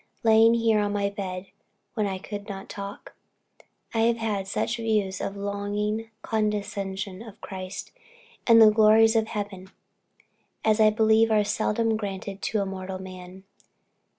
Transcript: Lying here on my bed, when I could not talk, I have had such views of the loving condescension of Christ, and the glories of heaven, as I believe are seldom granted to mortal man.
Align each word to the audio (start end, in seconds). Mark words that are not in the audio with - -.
Lying 0.23 0.55
here 0.55 0.79
on 0.79 0.93
my 0.93 1.11
bed, 1.11 1.45
when 1.93 2.07
I 2.07 2.17
could 2.17 2.49
not 2.49 2.69
talk, 2.69 3.13
I 3.93 3.99
have 3.99 4.17
had 4.17 4.47
such 4.47 4.77
views 4.77 5.21
of 5.21 5.35
the 5.35 5.41
loving 5.41 6.09
condescension 6.23 7.21
of 7.21 7.39
Christ, 7.39 7.91
and 8.47 8.59
the 8.59 8.71
glories 8.71 9.15
of 9.15 9.27
heaven, 9.27 9.69
as 10.65 10.79
I 10.79 10.89
believe 10.89 11.29
are 11.29 11.43
seldom 11.43 11.97
granted 11.97 12.41
to 12.41 12.65
mortal 12.65 12.97
man. 12.97 13.43